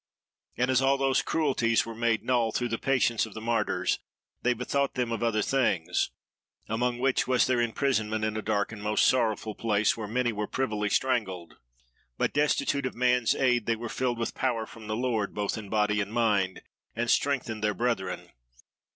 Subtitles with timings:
[0.57, 3.99] And as all those cruelties were made null through the patience of the Martyrs,
[4.41, 6.09] they bethought them of other things;
[6.67, 10.47] among which was their imprisonment in a dark and most sorrowful place, where many were
[10.47, 11.57] privily strangled.
[12.17, 15.69] But destitute of man's aid, they were filled with power from the Lord, both in
[15.69, 16.63] body and mind,
[16.95, 18.31] and strengthened their brethren.